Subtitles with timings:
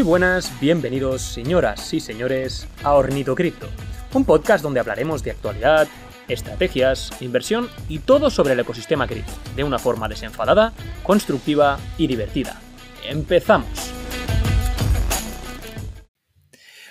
[0.00, 3.68] Muy buenas, bienvenidos señoras y señores a Hornito Cripto,
[4.14, 5.88] un podcast donde hablaremos de actualidad,
[6.26, 12.58] estrategias, inversión y todo sobre el ecosistema cripto, de una forma desenfadada, constructiva y divertida.
[13.06, 13.92] ¡Empezamos!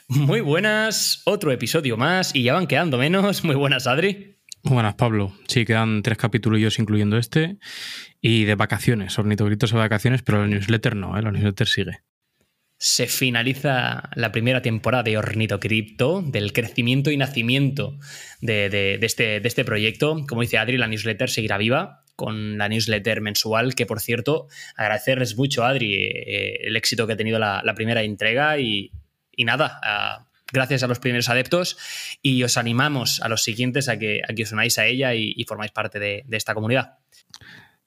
[0.08, 3.44] Muy buenas, otro episodio más y ya van quedando menos.
[3.44, 4.38] Muy buenas, Adri.
[4.62, 5.34] Muy buenas, Pablo.
[5.48, 7.58] Sí, quedan tres capítulos incluyendo este.
[8.22, 9.18] Y de vacaciones.
[9.18, 11.24] Ornitogritos de vacaciones, pero la newsletter no, ¿eh?
[11.24, 12.04] la newsletter sigue.
[12.82, 18.00] Se finaliza la primera temporada de Ornito Cripto, del crecimiento y nacimiento
[18.40, 20.26] de, este, de este proyecto.
[20.26, 24.48] Como dice Adri, la newsletter seguirá viva con la newsletter mensual, que por cierto,
[24.78, 28.92] agradecerles mucho, Adri, eh, el éxito que ha tenido la, primera entrega y,
[29.38, 31.78] nada, gracias a los primeros adeptos
[32.22, 35.44] y os animamos a los siguientes a que, a que os unáis a ella y,
[35.46, 36.98] formáis parte de, esta comunidad.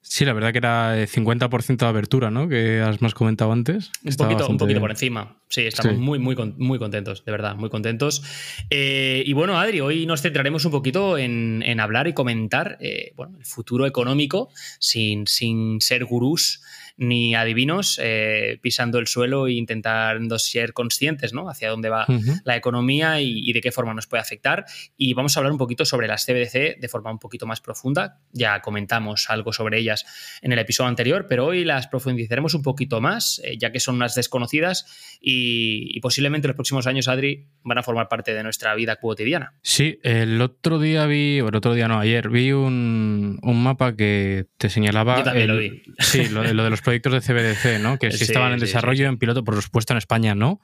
[0.05, 2.49] Sí, la verdad que era 50% de abertura, ¿no?
[2.49, 3.91] Que has más comentado antes.
[4.05, 5.37] Un poquito, un poquito, por encima.
[5.49, 8.23] Sí, estamos Muy, muy, muy contentos, de verdad, muy contentos.
[8.69, 13.39] Eh, y bueno, Adri, hoy nos centraremos un poquito en, hablar y comentar eh, bueno,
[13.39, 16.63] el futuro económico sin, sin ser gurús
[16.97, 21.49] ni adivinos eh, pisando el suelo e intentando ser conscientes ¿no?
[21.49, 22.07] hacia dónde va
[22.45, 24.65] la economía y, de qué forma nos puede afectar.
[24.97, 28.21] Y vamos a hablar un poquito sobre las CBDC de forma un poquito más profunda.
[28.33, 30.05] Ya comentamos algo sobre ellas
[30.43, 33.97] en el episodio anterior, pero hoy las profundizaremos un poquito más, eh, ya que son
[33.97, 38.75] unas desconocidas y, posiblemente en los próximos años, Adri, van a formar parte de nuestra
[38.75, 39.55] vida cotidiana.
[39.63, 44.47] Sí, el otro día vi, o el otro día no, ayer vi un, mapa que
[44.59, 45.19] te señalaba.
[45.19, 45.83] Yo también lo vi.
[46.01, 47.99] Sí, lo, lo de los proyectos de CBDC, ¿no?
[48.03, 50.61] Que si estaban en desarrollo, en piloto, por supuesto en España no.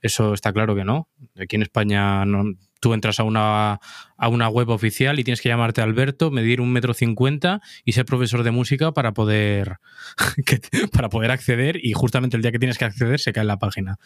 [0.00, 1.08] Eso está claro que no.
[1.36, 2.44] Aquí en España no,
[2.86, 3.80] tú entras a una,
[4.16, 8.04] a una web oficial y tienes que llamarte Alberto, medir un metro cincuenta y ser
[8.04, 9.78] profesor de música para poder,
[10.92, 13.96] para poder acceder y justamente el día que tienes que acceder se cae la página.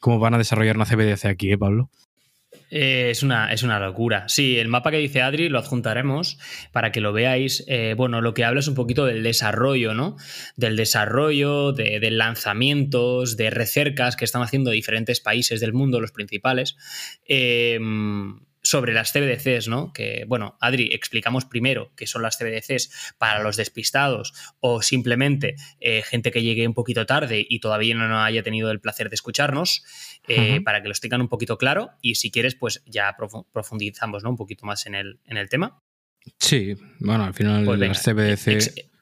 [0.00, 1.90] ¿Cómo van a desarrollar una CBDC aquí, eh, Pablo?
[2.70, 4.28] Eh, es, una, es una locura.
[4.28, 6.38] Sí, el mapa que dice Adri lo adjuntaremos
[6.72, 7.64] para que lo veáis.
[7.68, 10.16] Eh, bueno, lo que habla es un poquito del desarrollo, ¿no?
[10.56, 16.12] Del desarrollo, de, de, lanzamientos, de recercas que están haciendo diferentes países del mundo, los
[16.12, 16.76] principales.
[17.28, 17.78] Eh,
[18.64, 19.92] sobre las CBDCs, ¿no?
[19.92, 26.02] Que, bueno, Adri, explicamos primero qué son las CBDCs para los despistados o simplemente eh,
[26.02, 29.84] gente que llegue un poquito tarde y todavía no haya tenido el placer de escucharnos,
[30.26, 33.14] eh, para que los tengan un poquito claro y si quieres, pues ya
[33.52, 34.30] profundizamos, ¿no?
[34.30, 35.82] Un poquito más en el, en el tema.
[36.38, 38.93] Sí, bueno, al final pues las CBDC...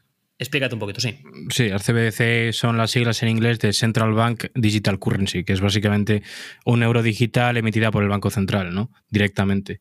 [0.42, 1.16] Explícate un poquito, sí.
[1.50, 5.60] Sí, el CBDC son las siglas en inglés de Central Bank Digital Currency, que es
[5.60, 6.24] básicamente
[6.64, 8.90] un euro digital emitida por el Banco Central, ¿no?
[9.08, 9.80] Directamente.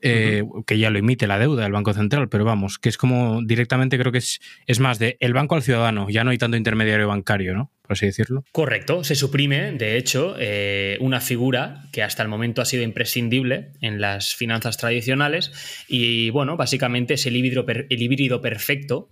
[0.00, 3.42] Eh, que ya lo emite la deuda del Banco Central, pero vamos, que es como
[3.42, 4.38] directamente creo que es,
[4.68, 7.72] es más de el banco al ciudadano, ya no hay tanto intermediario bancario, ¿no?
[7.82, 8.44] Por así decirlo.
[8.52, 13.72] Correcto, se suprime, de hecho, eh, una figura que hasta el momento ha sido imprescindible
[13.80, 15.50] en las finanzas tradicionales
[15.88, 19.10] y, bueno, básicamente es el híbrido, el híbrido perfecto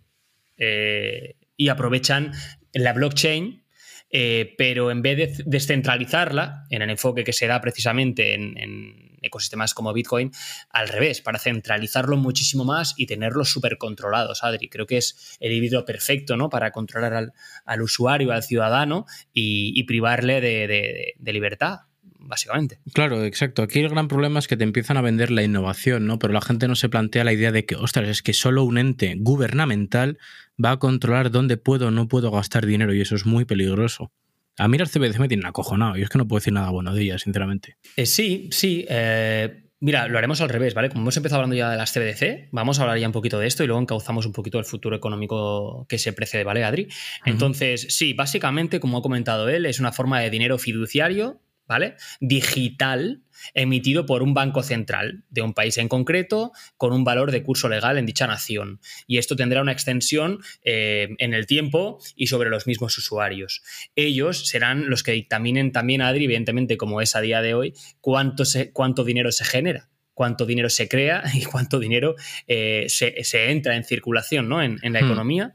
[0.56, 2.32] eh, y aprovechan
[2.72, 3.64] la blockchain,
[4.10, 9.74] eh, pero en vez de descentralizarla, en el enfoque que se da precisamente en, ecosistemas
[9.74, 10.30] como Bitcoin,
[10.70, 14.68] al revés, para centralizarlo muchísimo más y tenerlos súper controlados, Adri.
[14.68, 16.48] Creo que es el híbrido perfecto ¿no?
[16.48, 17.32] para controlar
[17.64, 21.80] al, usuario, al ciudadano y, privarle de libertad
[22.26, 22.78] básicamente.
[22.92, 23.62] Claro, exacto.
[23.62, 26.18] Aquí el gran problema es que te empiezan a vender la innovación, ¿no?
[26.18, 28.78] Pero la gente no se plantea la idea de que, ostras, es que solo un
[28.78, 30.18] ente gubernamental
[30.62, 34.10] va a controlar dónde puedo o no puedo gastar dinero y eso es muy peligroso.
[34.58, 36.94] A mí las CBDC me tienen acojonado y es que no puedo decir nada bueno
[36.94, 37.76] de ellas, sinceramente.
[37.96, 38.86] Eh, sí, sí.
[38.88, 40.88] Eh, mira, lo haremos al revés, ¿vale?
[40.88, 43.46] Como hemos empezado hablando ya de las CBDC, vamos a hablar ya un poquito de
[43.46, 46.88] esto y luego encauzamos un poquito el futuro económico que se precede, ¿vale, Adri?
[47.26, 51.96] Entonces, sí, básicamente, como ha comentado él, es una forma de dinero fiduciario ¿vale?
[52.20, 53.22] Digital
[53.54, 57.68] emitido por un banco central de un país en concreto con un valor de curso
[57.68, 58.80] legal en dicha nación.
[59.06, 63.62] Y esto tendrá una extensión eh, en el tiempo y sobre los mismos usuarios.
[63.94, 68.44] Ellos serán los que dictaminen también, Adri, evidentemente como es a día de hoy, cuánto,
[68.72, 72.14] cuánto dinero se genera cuánto dinero se crea y cuánto dinero
[72.48, 74.62] eh, se, entra en circulación ¿no?
[74.62, 75.04] en, la hmm.
[75.04, 75.54] economía.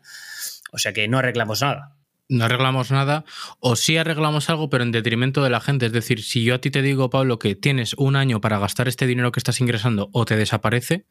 [0.71, 1.97] O sea que no arreglamos nada
[2.31, 3.25] no arreglamos nada,
[3.59, 5.85] o sí arreglamos algo, pero en detrimento de la gente.
[5.85, 8.87] Es decir, si yo a ti te digo, Pablo, que tienes un año para gastar
[8.87, 11.05] este dinero que estás ingresando o te desaparece,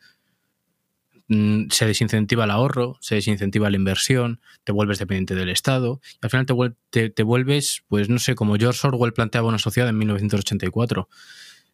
[1.28, 6.18] mm, se desincentiva el ahorro, se desincentiva la inversión, te vuelves dependiente del Estado, y
[6.22, 6.46] al final
[6.88, 11.06] te, te, vuelves, pues no sé, como George Orwell planteaba una sociedad en 1984.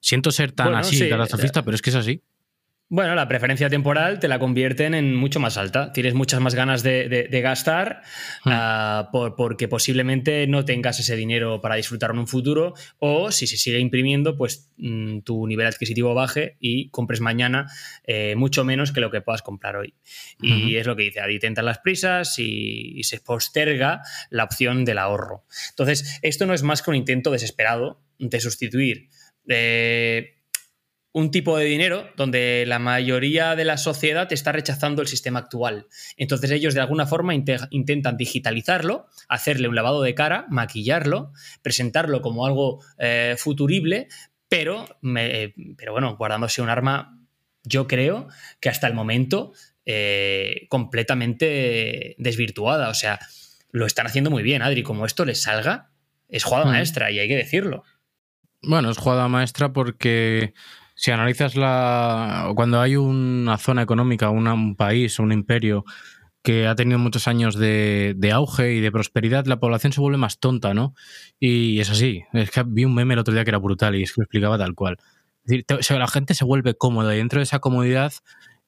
[0.01, 2.23] Siento ser tan así, catastrofista, pero es que es así.
[2.89, 5.93] Bueno, la preferencia temporal te la convierten en mucho más alta.
[5.93, 8.03] Tienes muchas más ganas de, gastar
[8.45, 8.51] hmm.
[8.53, 13.57] ah, porque posiblemente no tengas ese dinero para disfrutar en un futuro o si se
[13.57, 17.67] sigue imprimiendo, pues mm, tu nivel adquisitivo baje y compres mañana
[18.05, 19.95] eh, mucho menos que lo que puedas comprar hoy.
[20.41, 24.99] Y es lo que dice, tentan las prisas y, y se posterga la opción del
[24.99, 25.45] ahorro.
[25.71, 29.09] Entonces, esto no es más que un intento desesperado de sustituir.
[29.49, 30.36] Eh,
[31.17, 35.87] un tipo de dinero donde la mayoría de la sociedad está rechazando el sistema actual.
[36.19, 41.33] Entonces ellos de alguna forma intentan digitalizarlo, hacerle un lavado de cara, maquillarlo,
[41.63, 44.09] presentarlo como algo eh, futurible,
[44.51, 44.85] pero,
[45.79, 47.19] pero bueno, guardándose un arma,
[47.63, 48.29] yo creo
[48.61, 49.55] que hasta el momento
[49.87, 52.91] eh, completamente desvirtuada.
[52.91, 53.21] O sea,
[53.71, 54.83] lo están haciendo muy bien, Adri.
[54.83, 55.93] Como esto les salga,
[56.29, 56.73] es jugada mm.
[56.73, 57.85] maestra y hay que decirlo.
[58.61, 60.53] Bueno, es jugada maestra porque
[60.97, 62.51] si analizas la.
[62.57, 65.85] Cuando hay una zona económica, un país o un imperio
[66.43, 70.39] que ha tenido muchos años de, auge y de prosperidad, la población se vuelve más
[70.39, 70.95] tonta, ¿no?
[71.39, 72.23] Y es así.
[72.33, 74.25] Es que vi un meme el otro día que era brutal y es que lo
[74.25, 74.97] explicaba tal cual.
[75.45, 78.13] Es decir, la gente se vuelve cómoda y dentro de esa comodidad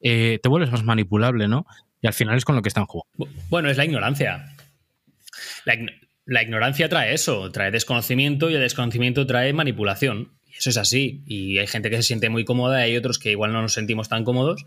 [0.00, 1.66] eh, te vuelves más manipulable, ¿no?
[2.02, 3.32] Y al final es con lo que están jugando.
[3.48, 4.54] Bueno, es la ignorancia.
[6.26, 10.37] la ignorancia trae eso, trae desconocimiento y el desconocimiento trae manipulación.
[10.58, 11.22] Eso es así.
[11.24, 13.74] Y hay gente que se siente muy cómoda y hay otros que igual no nos
[13.74, 14.66] sentimos tan cómodos.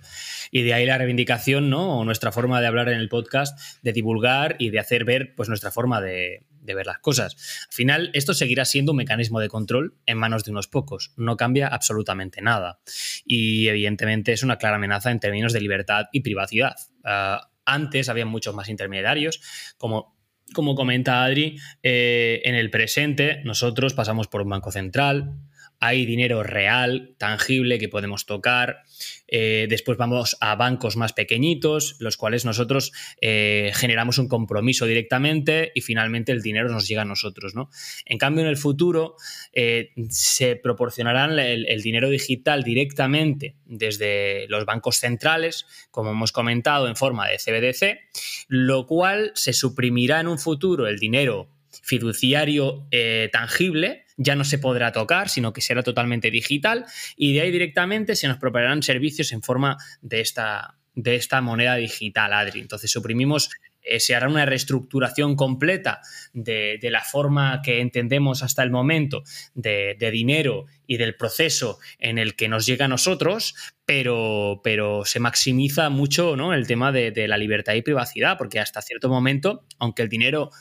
[0.49, 1.99] Y de ahí la reivindicación, ¿no?
[1.99, 5.49] O nuestra forma de hablar en el podcast, de divulgar y de hacer ver pues,
[5.49, 7.35] nuestra forma de, ver las cosas.
[7.67, 11.11] Al final, esto seguirá siendo un mecanismo de control en manos de unos pocos.
[11.17, 12.79] No cambia absolutamente nada.
[13.25, 16.75] Y evidentemente es una clara amenaza en términos de libertad y privacidad.
[17.03, 19.41] Ah, antes había muchos más intermediarios,
[19.77, 20.15] como
[20.53, 25.37] como comenta Adri, eh, en el presente nosotros pasamos por un banco central,
[25.81, 28.83] hay dinero real, tangible, que podemos tocar.
[29.27, 35.71] Eh, después vamos a bancos más pequeñitos, los cuales nosotros eh, generamos un compromiso directamente
[35.73, 37.55] y finalmente el dinero nos llega a nosotros.
[37.55, 37.71] ¿no?
[38.05, 39.15] En cambio, en el futuro
[39.53, 46.95] eh, se proporcionarán el, dinero digital directamente desde los bancos centrales, como hemos comentado, en
[46.95, 51.49] forma de CBDC, lo cual se suprimirá en un futuro el dinero
[51.81, 52.87] fiduciario
[53.31, 56.85] tangible ya no se podrá tocar, sino que será totalmente digital
[57.15, 61.75] y de ahí directamente se nos proveerán servicios en forma de esta, de esta moneda
[61.75, 62.59] digital, Adri.
[62.59, 63.49] Entonces suprimimos
[63.83, 66.01] eh, se hará una reestructuración completa
[66.33, 69.23] de, la forma que entendemos hasta el momento
[69.55, 75.19] de, dinero y del proceso en el que nos llega a nosotros, pero, pero se
[75.19, 76.53] maximiza mucho ¿no?
[76.53, 80.51] el tema de, de, la libertad y privacidad, porque hasta cierto momento, aunque el dinero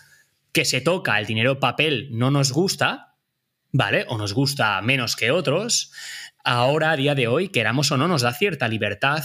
[0.53, 3.10] que se toca, el dinero papel, no nos gusta,
[3.72, 4.05] ¿vale?
[4.08, 5.93] O nos gusta menos que otros,
[6.44, 9.22] ahora a día de hoy, queramos o no, nos da cierta libertad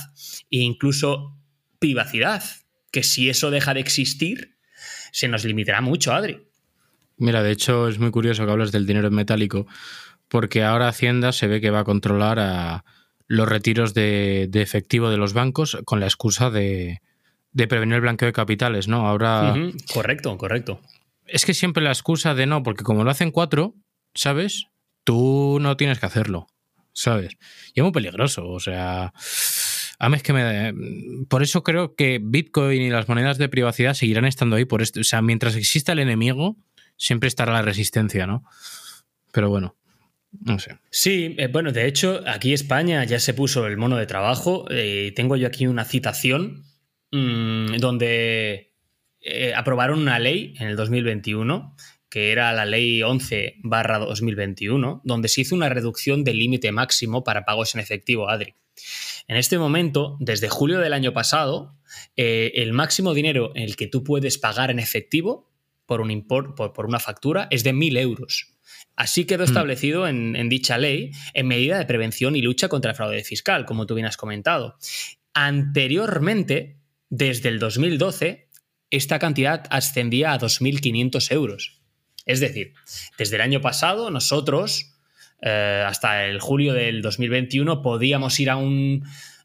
[0.51, 1.38] e incluso
[1.80, 2.44] privacidad,
[2.92, 4.57] que si eso deja de existir,
[5.12, 6.47] se nos limitará mucho, Adri.
[7.18, 9.68] Mira, de hecho es muy curioso que hables del dinero metálico,
[10.27, 12.83] porque ahora Hacienda se ve que va a controlar a
[13.27, 17.01] los retiros de, efectivo de los bancos con la excusa de,
[17.53, 19.07] prevenir el blanqueo de capitales, ¿no?
[19.07, 19.56] Ahora...
[19.94, 20.81] Correcto, correcto.
[21.25, 23.74] Es que siempre la excusa de no, porque como lo hacen cuatro,
[24.16, 24.68] ¿sabes?
[25.04, 26.48] Tú no tienes que hacerlo,
[26.94, 27.38] ¿sabes?
[27.74, 29.14] Y es muy peligroso, o sea...
[29.98, 30.74] A mí es que me...
[31.30, 35.00] Por eso creo que Bitcoin y las monedas de privacidad seguirán estando ahí por esto.
[35.00, 36.57] O sea, mientras exista el enemigo,
[36.98, 38.44] siempre estará la resistencia, ¿no?
[39.31, 39.78] Pero bueno,
[40.44, 40.78] no sé.
[40.90, 44.66] Sí, eh, bueno, de hecho, aquí España ya se puso el mono de trabajo.
[44.69, 46.66] Eh, tengo yo aquí una citación
[47.12, 48.74] mm, donde
[49.22, 51.76] eh, aprobaron una ley en el 2021
[52.09, 57.45] que era la ley 11 2021, donde se hizo una reducción del límite máximo para
[57.45, 58.56] pagos en efectivo, Adri.
[59.28, 61.76] En este momento, desde julio del año pasado,
[62.16, 65.52] eh, el máximo dinero en el que tú puedes pagar en efectivo
[65.85, 68.54] por, un por, una factura es de 1.000 euros.
[68.95, 69.47] Así quedó mm.
[69.47, 73.66] establecido en, en, dicha ley en medida de prevención y lucha contra el fraude fiscal,
[73.66, 74.78] como tú bien has comentado.
[75.33, 76.78] Anteriormente,
[77.09, 78.47] desde el 2012,
[78.90, 81.81] esta cantidad ascendía a 2.500 euros.
[82.26, 82.74] Es decir,
[83.18, 84.96] desde el año pasado nosotros,
[85.42, 88.58] eh, hasta el julio del 2021, podíamos ir a,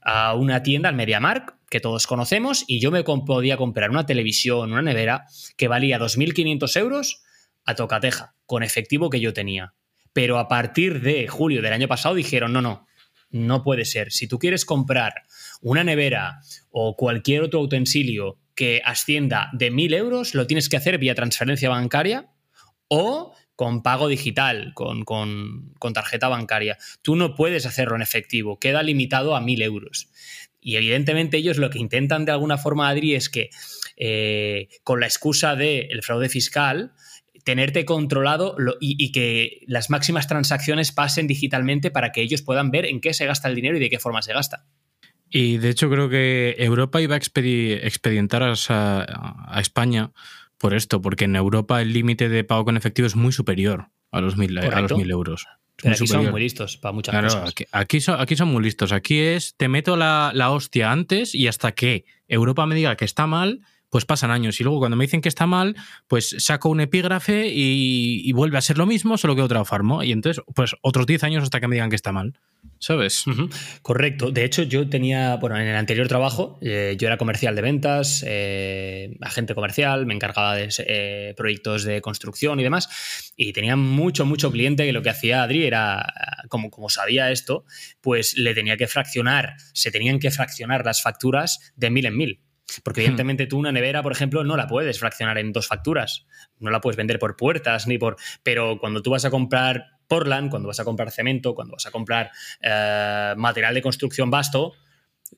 [0.02, 4.72] a una tienda, al MediaMark, que todos conocemos, y yo me podía comprar una televisión,
[4.72, 7.22] una nevera, que valía 2.500 euros
[7.64, 9.74] a tocateja, con efectivo que yo tenía.
[10.12, 12.86] Pero a partir de julio del año pasado dijeron, no, no,
[13.30, 14.10] no puede ser.
[14.10, 15.14] Si tú quieres comprar
[15.60, 20.98] una nevera o cualquier otro utensilio que ascienda de 1.000 euros, lo tienes que hacer
[20.98, 22.30] vía transferencia bancaria
[22.90, 26.78] o con pago digital, con, con, tarjeta bancaria.
[27.02, 30.08] Tú no puedes hacerlo en efectivo, queda limitado a mil euros.
[30.60, 33.50] Y evidentemente ellos lo que intentan de alguna forma, Adri, es que
[33.96, 36.92] eh, con la excusa del fraude fiscal,
[37.44, 43.00] tenerte controlado y, que las máximas transacciones pasen digitalmente para que ellos puedan ver en
[43.00, 44.66] qué se gasta el dinero y de qué forma se gasta.
[45.28, 50.12] Y de hecho creo que Europa iba a expedientar a, España
[50.60, 54.20] por esto, porque en Europa el límite de pago con efectivo es muy superior a
[54.20, 55.46] los mil, a los mil euros.
[55.76, 57.54] Pero aquí son muy listos para muchas cosas.
[57.72, 58.92] Aquí, son, aquí, son, muy listos.
[58.92, 63.06] Aquí es, te meto la, la hostia antes y hasta que Europa me diga que
[63.06, 64.60] está mal, pues pasan años.
[64.60, 65.76] Y luego cuando me dicen que está mal,
[66.08, 70.02] pues saco un epígrafe y, vuelve a ser lo mismo, solo que otra farmo.
[70.02, 72.38] Y entonces, pues otros 10 años hasta que me digan que está mal.
[72.78, 73.24] ¿Sabes?
[73.82, 74.30] Correcto.
[74.30, 78.24] De hecho, yo tenía, bueno, en el anterior trabajo, eh, yo era comercial de ventas,
[78.26, 84.26] eh, agente comercial, me encargaba de eh, proyectos de construcción y demás, y tenía mucho,
[84.26, 86.12] mucho cliente que lo que hacía Adri era,
[86.48, 87.64] como, como sabía esto,
[88.00, 92.40] pues le tenía que fraccionar, se tenían que fraccionar las facturas de mil en mil.
[92.84, 93.04] Porque hmm.
[93.04, 96.26] evidentemente tú una nevera, por ejemplo, no la puedes fraccionar en dos facturas.
[96.58, 98.16] No la puedes vender por puertas ni por...
[98.42, 101.90] Pero cuando tú vas a comprar Portland, cuando vas a comprar cemento, cuando vas a
[101.90, 104.74] comprar eh, material de construcción vasto,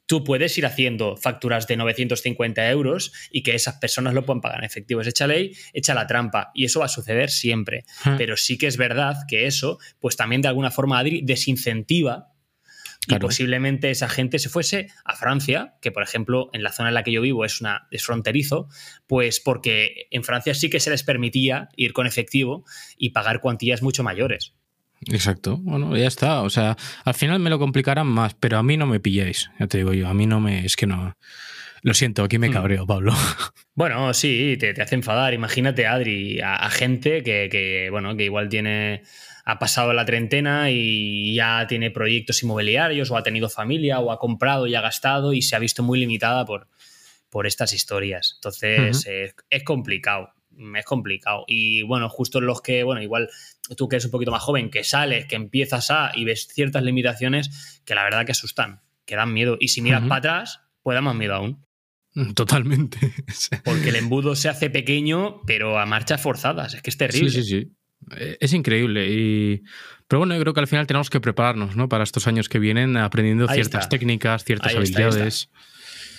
[0.06, 4.58] tú puedes ir haciendo facturas de 950 euros y que esas personas lo puedan pagar
[4.58, 5.00] en efectivo.
[5.00, 6.50] Es hecha ley, echa la trampa.
[6.54, 7.84] Y eso va a suceder siempre.
[8.04, 8.16] Hmm.
[8.16, 12.31] Pero sí que es verdad que eso, pues también de alguna forma, desincentiva
[13.08, 16.94] y posiblemente esa gente se fuese a Francia, que por ejemplo en la zona en
[16.94, 18.68] la que yo vivo es, una, es fronterizo,
[19.06, 22.64] pues porque en Francia sí que se les permitía ir con efectivo
[22.96, 24.54] y pagar cuantías mucho mayores.
[25.10, 26.42] Exacto, bueno, ya está.
[26.42, 29.66] O sea, al final me lo complicarán más, pero a mí no me pilláis, ya
[29.66, 31.16] te digo yo, a mí no me, es que no.
[31.84, 32.52] Lo siento, aquí me hmm.
[32.52, 33.14] cabreo, Pablo.
[33.74, 35.32] Bueno, sí, te, hace enfadar.
[35.32, 39.02] Imagínate, Adri, a, gente que, que, bueno, que igual tiene
[39.44, 44.18] ha pasado la treintena y ya tiene proyectos inmobiliarios o ha tenido familia o ha
[44.18, 46.68] comprado y ha gastado y se ha visto muy limitada por,
[47.30, 48.34] por estas historias.
[48.36, 49.06] Entonces
[49.50, 50.32] es, complicado,
[50.76, 51.44] es complicado.
[51.48, 53.28] Y bueno, justo los que, bueno, igual
[53.76, 56.82] tú que eres un poquito más joven, que sales, que empiezas a y ves ciertas
[56.82, 59.56] limitaciones que la verdad que asustan, que dan miedo.
[59.58, 61.64] Y si miras para atrás, pues da más miedo aún.
[62.34, 62.98] Totalmente.
[63.64, 66.74] Porque el embudo se hace pequeño, pero a marchas forzadas.
[66.74, 67.30] Es que es terrible.
[67.30, 67.72] Sí, sí, sí.
[68.16, 69.08] Eh, es increíble.
[69.10, 69.62] Y...
[70.08, 71.88] Pero bueno, yo creo que al final tenemos que prepararnos ¿no?
[71.88, 75.48] para estos años que vienen aprendiendo ciertas técnicas, ciertas habilidades.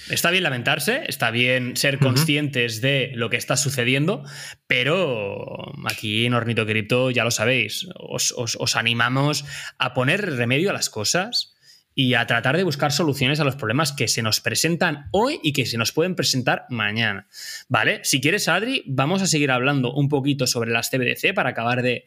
[0.09, 4.23] Está, bien lamentarse, está bien ser conscientes de lo que está sucediendo,
[4.67, 9.45] pero aquí en Ornito Cripto ya lo sabéis, os animamos
[9.77, 11.52] a poner remedio a las cosas
[11.95, 15.53] y a tratar de buscar soluciones a los problemas que se nos presentan hoy y
[15.53, 17.27] que se nos pueden presentar mañana.
[17.69, 18.01] ¿Vale?
[18.03, 22.05] Si quieres, Adri, vamos a seguir hablando un poquito sobre las CBDC para acabar de,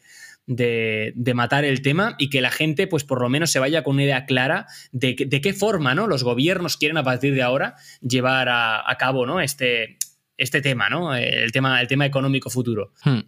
[1.34, 4.04] matar el tema y que la gente, pues por lo menos se vaya con una
[4.04, 6.06] idea clara de, de qué forma ¿no?
[6.06, 9.40] los gobiernos quieren a partir de ahora llevar a, cabo ¿no?
[9.40, 9.98] este,
[10.36, 11.14] este tema, ¿no?
[11.14, 12.92] El tema, el tema económico futuro.
[13.04, 13.20] Hmm.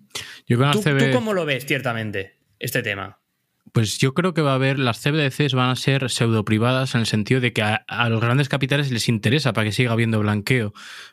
[0.47, 3.19] ¿Tú, ¿Tú cómo lo ves, ciertamente, este tema?
[3.79, 7.03] Pues yo creo que va a haber, las CBDCs van a ser pseudo privadas en
[7.03, 10.73] el sentido de que a, los grandes capitales les interesa para que siga habiendo blanqueo,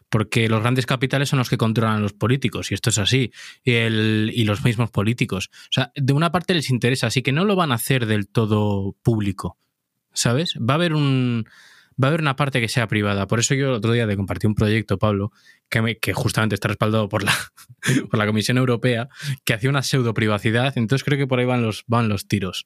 [0.09, 3.31] porque los grandes capitales son los que controlan a los políticos, y esto es así,
[3.63, 5.51] y, el, y los mismos políticos.
[5.53, 8.27] O sea, de una parte les interesa, así que no lo van a hacer del
[8.27, 9.59] todo público,
[10.11, 10.55] ¿sabes?
[10.55, 11.45] Va a haber un
[12.01, 13.27] va a haber una parte que sea privada.
[13.27, 15.31] Por eso yo el otro día te compartí un proyecto, Pablo,
[15.69, 17.33] que, que justamente está respaldado por la,
[18.09, 19.09] por la Comisión Europea,
[19.43, 20.73] que hacía una pseudo privacidad.
[20.77, 22.65] Entonces creo que por ahí van los, van los tiros.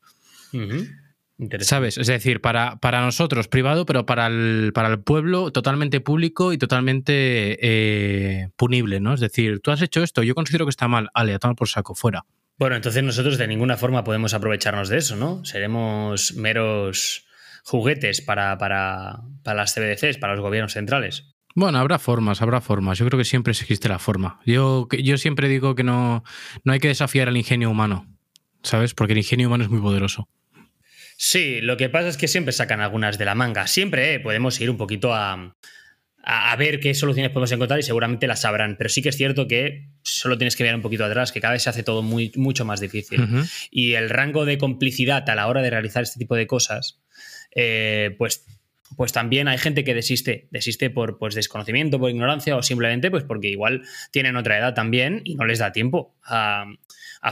[1.62, 1.98] ¿Sabes?
[1.98, 6.57] Es decir, para, para, nosotros privado, pero para el, para el pueblo totalmente público y
[6.57, 9.13] totalmente eh, punible, ¿no?
[9.13, 11.69] Es decir, tú has hecho esto, yo considero que está mal, ale, a tomar por
[11.69, 12.25] saco, fuera.
[12.57, 15.45] Bueno, entonces nosotros de ninguna forma podemos aprovecharnos de eso, ¿no?
[15.45, 17.25] Seremos meros
[17.63, 21.36] juguetes para, para, las CBDCs, para los gobiernos centrales.
[21.56, 22.98] Bueno, habrá formas, habrá formas.
[22.98, 24.39] Yo creo que siempre existe la forma.
[24.46, 26.24] Yo, yo siempre digo que no,
[26.63, 28.08] no hay que desafiar al ingenio humano,
[28.63, 28.94] ¿sabes?
[28.94, 30.30] Porque el ingenio humano es muy poderoso.
[31.18, 33.68] Sí, lo que pasa es que siempre sacan algunas de la manga.
[33.68, 35.58] Siempre eh, podemos ir un poquito a,
[36.24, 38.75] a, ver qué soluciones podemos encontrar y seguramente las sabrán.
[38.78, 41.54] Pero sí que es cierto que solo tienes que mirar un poquito atrás, que cada
[41.54, 43.28] vez se hace todo muy, mucho más difícil.
[43.70, 47.01] Y el rango de complicidad a la hora de realizar este tipo de cosas
[47.51, 48.46] eh, pues,
[48.96, 53.24] pues también hay gente que desiste, desiste por pues, desconocimiento, por ignorancia o simplemente pues
[53.24, 56.65] porque igual tienen otra edad también y no les da tiempo a,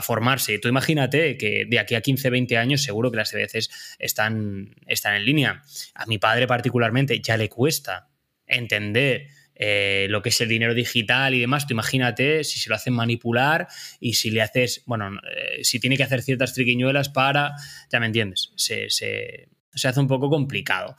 [0.02, 0.58] formarse.
[0.58, 5.14] Tú imagínate que de aquí a 15, 20 años seguro que las CBCs están, están
[5.14, 5.62] en línea.
[5.94, 8.08] A mi padre particularmente ya le cuesta
[8.46, 12.76] entender eh, lo que es el dinero digital y demás, tú imagínate si se lo
[12.76, 13.66] hacen manipular
[13.98, 17.54] y si le haces, bueno, eh, si tiene que hacer ciertas triquiñuelas para,
[17.90, 19.48] ya me entiendes, se
[19.86, 20.96] hace un poco complicado.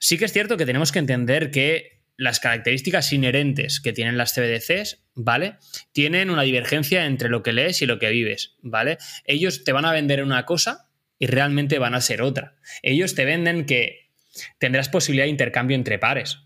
[0.00, 4.34] Sí que es cierto que tenemos que entender que las características inherentes que tienen las
[4.34, 5.56] CBDCs, ¿vale?
[5.92, 8.98] Tienen una divergencia entre lo que lees y lo que vives, ¿vale?
[9.24, 12.56] Ellos te van a vender una cosa y realmente van a ser otra.
[12.82, 14.10] Ellos te venden que
[14.58, 16.40] tendrás posibilidad de intercambio entre pares,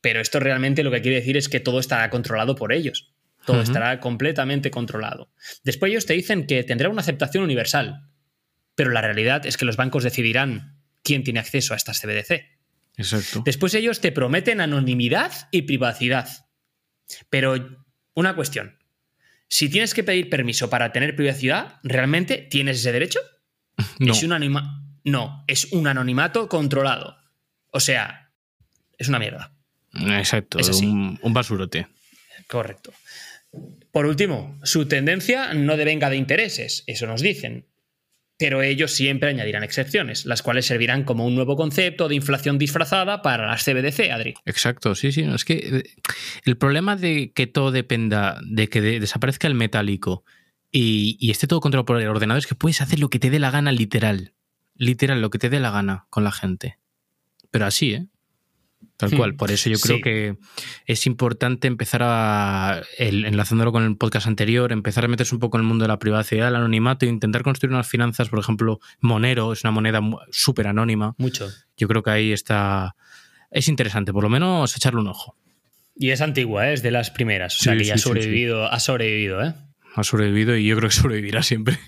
[0.00, 3.12] pero esto realmente lo que quiere decir es que todo estará controlado por ellos.
[3.46, 5.32] Todo estará completamente controlado.
[5.64, 8.06] Después ellos te dicen que tendrá una aceptación universal,
[8.74, 12.44] pero la realidad es que los bancos decidirán quién tiene acceso a estas CBDC.
[12.96, 13.42] Exacto.
[13.44, 16.28] Después ellos te prometen anonimidad y privacidad.
[17.28, 18.78] Pero una cuestión.
[19.48, 23.20] Si tienes que pedir permiso para tener privacidad, ¿realmente tienes ese derecho?
[23.98, 24.12] No.
[24.12, 27.16] Es un anima no, es un anonimato controlado.
[27.72, 28.32] O sea,
[28.98, 29.52] es una mierda.
[29.92, 31.88] Exacto, un, un basurote.
[32.46, 32.92] Correcto.
[33.90, 37.66] Por último, su tendencia no devenga de intereses, eso nos dicen
[38.40, 43.20] pero ellos siempre añadirán excepciones, las cuales servirán como un nuevo concepto de inflación disfrazada
[43.20, 44.34] para las CBDC, Adri.
[44.46, 45.20] Exacto, sí, sí.
[45.20, 45.82] es que eh,
[46.46, 50.24] el problema de que todo dependa de que desaparezca el metálico
[50.72, 53.28] y, y, esté todo controlado por el ordenador es que puedes hacer lo que te
[53.28, 54.32] dé la gana literal.
[54.74, 56.78] Literal, lo que te dé la gana con la gente.
[57.50, 58.06] Pero así, ¿eh?
[59.00, 59.32] Tal cual.
[59.32, 59.36] Hmm.
[59.36, 60.36] Por eso yo creo que
[60.84, 65.62] es importante empezar a, enlazándolo con el podcast anterior, empezar a meterse un poco en
[65.62, 69.52] el mundo de la privacidad, el anonimato, e intentar construir unas finanzas, por ejemplo, Monero
[69.52, 71.14] es una moneda súper anónima.
[71.16, 71.48] Mucho.
[71.76, 72.94] Yo creo que ahí está.
[73.50, 75.36] Es interesante, por lo menos echarle un ojo.
[75.96, 76.74] Y es antigua, ¿eh?
[76.74, 77.58] es de las primeras.
[77.58, 79.54] O sea que ya ha sobrevivido, ha sobrevivido, ¿eh?
[79.96, 81.78] Ha sobrevivido y yo creo que sobrevivirá siempre.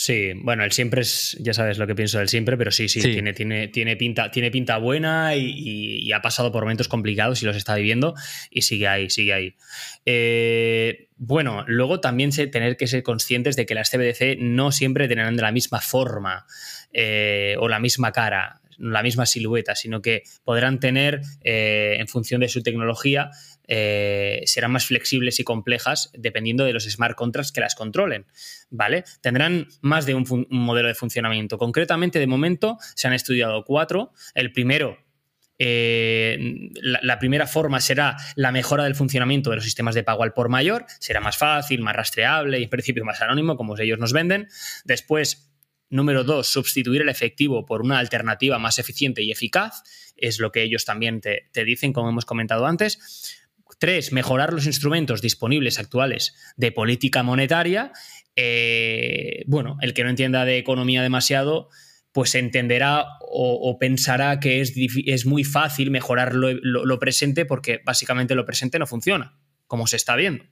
[0.00, 3.00] Sí, bueno, el siempre es, ya sabes lo que pienso del siempre, pero sí, sí,
[3.00, 7.56] Tiene, tiene, tiene, pinta, tiene pinta buena y, ha pasado por momentos complicados y los
[7.56, 8.14] está viviendo
[8.48, 9.56] y sigue ahí, sigue ahí.
[10.06, 15.34] Eh, bueno, luego también tener que ser conscientes de que las CBDC no siempre tendrán
[15.34, 16.46] de la misma forma
[16.92, 22.40] eh, o la misma cara la misma silueta, sino que podrán tener, eh, en función
[22.40, 23.30] de su tecnología,
[23.70, 28.26] eh, serán más flexibles y complejas dependiendo de los smart contracts que las controlen,
[28.70, 29.04] ¿vale?
[29.20, 31.58] Tendrán más de un, modelo de funcionamiento.
[31.58, 34.12] Concretamente, de momento, se han estudiado cuatro.
[34.34, 34.96] El primero
[35.58, 40.32] eh, la, primera forma será la mejora del funcionamiento de los sistemas de pago al
[40.32, 44.12] por mayor, será más fácil, más rastreable y en principio más anónimo, como ellos nos
[44.12, 44.48] venden.
[44.84, 45.50] Después,
[45.90, 49.82] número dos, sustituir el efectivo por una alternativa más eficiente y eficaz,
[50.16, 53.38] es lo que ellos también te dicen, como hemos comentado antes.
[53.78, 57.92] Tres, mejorar los instrumentos disponibles actuales de política monetaria.
[58.34, 61.68] Eh, bueno, el que no entienda de economía demasiado,
[62.12, 64.74] pues entenderá o, pensará que es,
[65.06, 69.38] es, muy fácil mejorar lo, presente porque básicamente lo presente no funciona,
[69.68, 70.44] como se está viendo.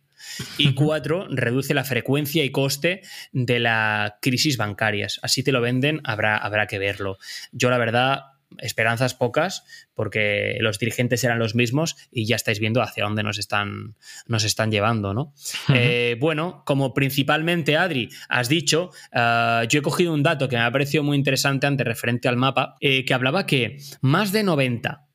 [0.57, 5.19] Y cuatro, reduce la frecuencia y coste de la crisis bancarias.
[5.23, 7.19] Así te lo venden, habrá, habrá que verlo.
[7.51, 12.83] Yo la verdad esperanzas pocas, porque los dirigentes eran los mismos y ya estáis viendo
[12.83, 15.35] hacia dónde nos están, nos están llevando, ¿no?
[15.75, 20.63] Eh, bueno, como principalmente, Adri, has dicho, eh, yo he cogido un dato que me
[20.63, 25.09] ha parecido muy interesante antes referente al mapa, eh, que hablaba que más de 90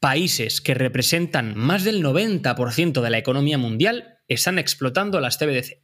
[0.00, 5.82] países que representan más del 90% de la economía mundial están explotando las TBDC.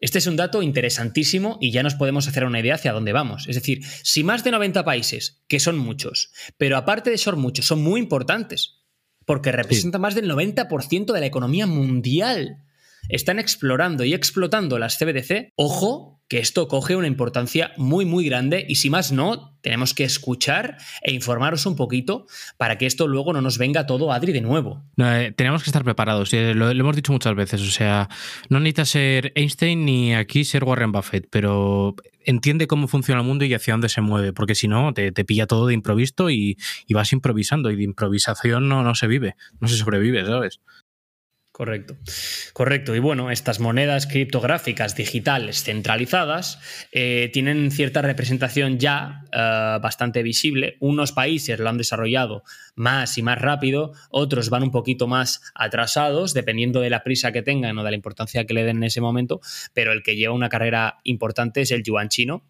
[0.00, 3.48] Este es un dato interesantísimo y ya nos podemos hacer una idea hacia dónde vamos.
[3.48, 7.66] Es decir, si más de 90 países, que son muchos, pero aparte de ser muchos,
[7.66, 8.84] son muy importantes,
[9.24, 12.64] porque representan más del 90% de la economía mundial,
[13.08, 18.64] están explorando y explotando las CBDC, ojo que esto coge una importancia muy, muy grande
[18.68, 23.32] y si más no, tenemos que escuchar e informaros un poquito para que esto luego
[23.32, 24.84] no nos venga todo Adri de nuevo.
[24.98, 28.08] Eh, tenemos que estar preparados, lo, lo, hemos dicho muchas veces, o sea,
[28.50, 33.46] no necesitas ser Einstein ni aquí ser Warren Buffett, pero entiende cómo funciona el mundo
[33.46, 36.58] y hacia dónde se mueve, porque si no, te, pilla todo de improviso y,
[36.90, 40.60] vas improvisando y de improvisación no, no se vive, no se sobrevive, ¿sabes?
[41.58, 41.96] Correcto.
[42.52, 42.94] Correcto.
[42.94, 46.60] Y bueno, estas monedas criptográficas digitales centralizadas
[46.92, 50.76] eh, tienen cierta representación ya eh, bastante visible.
[50.78, 52.44] Unos países lo han desarrollado
[52.76, 57.42] más y más rápido, otros van un poquito más atrasados, dependiendo de la prisa que
[57.42, 59.40] tengan o de la importancia que le den en ese momento,
[59.74, 62.44] pero el que lleva una carrera importante es el yuan chino.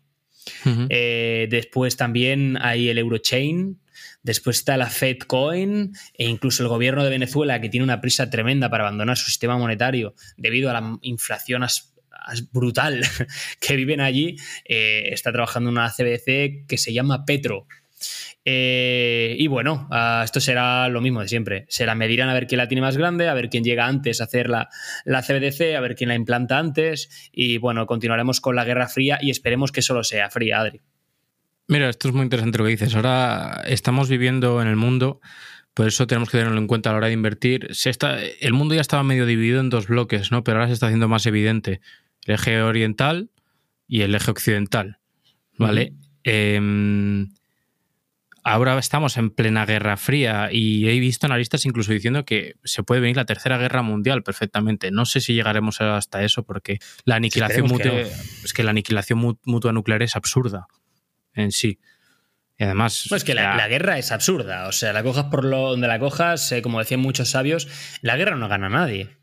[0.90, 3.80] Eh, después también hay el Eurochain,
[4.28, 8.68] Después está la FedCoin e incluso el gobierno de Venezuela, que tiene una prisa tremenda
[8.68, 11.64] para abandonar su sistema monetario debido a la inflación
[12.52, 13.00] brutal
[13.60, 14.36] que viven allí,
[14.66, 17.66] eh, está trabajando una CBC que se llama Petro.
[18.44, 21.64] Eh, y bueno, ah, esto será lo mismo de siempre.
[21.70, 24.20] Se la medirán a ver quién la tiene más grande, a ver quién llega antes
[24.20, 24.68] a hacer la,
[25.06, 27.30] la CBDC, a ver quién la implanta antes.
[27.32, 30.82] Y bueno, continuaremos con la Guerra Fría y esperemos que solo sea fría, Adri.
[31.68, 32.94] Mira, esto es muy interesante lo que dices.
[32.94, 35.20] Ahora estamos viviendo en el mundo,
[35.74, 37.68] por eso tenemos que tenerlo en cuenta a la hora de invertir.
[37.72, 40.42] Se está, el mundo ya estaba medio dividido en dos bloques, ¿no?
[40.42, 41.82] Pero ahora se está haciendo más evidente
[42.24, 43.30] el eje oriental
[43.86, 44.98] y el eje occidental,
[45.56, 45.92] ¿vale?
[48.44, 53.00] ahora estamos en plena Guerra Fría y he visto analistas incluso diciendo que se puede
[53.00, 54.90] venir la tercera guerra mundial perfectamente.
[54.90, 59.72] No sé si llegaremos hasta eso porque la aniquilación mutua, es que la aniquilación mutua
[59.72, 60.66] nuclear es absurda
[61.34, 61.78] en sí.
[62.58, 63.06] Y además.
[63.08, 64.68] Pues que la, guerra es absurda.
[64.68, 67.68] O sea, la cojas por lo, donde la cojas, eh, como decían muchos sabios,
[68.02, 69.16] la guerra no gana a nadie.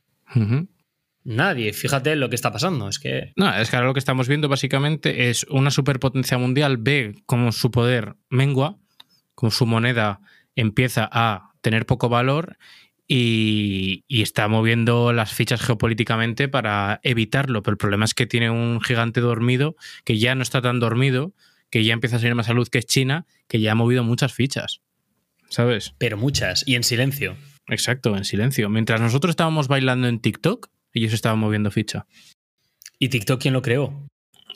[1.23, 1.73] Nadie.
[1.73, 2.87] Fíjate lo que está pasando.
[2.87, 3.33] Es que.
[3.35, 7.51] No, es que ahora lo que estamos viendo básicamente es una superpotencia mundial ve cómo
[7.51, 8.77] su poder mengua
[9.35, 10.21] como su moneda
[10.55, 12.57] empieza a tener poco valor
[13.07, 17.61] y, está moviendo las fichas geopolíticamente para evitarlo.
[17.61, 21.33] Pero el problema es que tiene un gigante dormido que ya no está tan dormido,
[21.69, 24.33] que ya empieza a salir más salud que es China, que ya ha movido muchas
[24.33, 24.81] fichas.
[25.49, 25.93] ¿Sabes?
[25.97, 27.37] Pero muchas, y en silencio.
[27.67, 28.69] Exacto, en silencio.
[28.69, 32.05] Mientras nosotros estábamos bailando en TikTok, ellos estaban moviendo ficha.
[32.99, 34.07] ¿Y TikTok quién lo creó?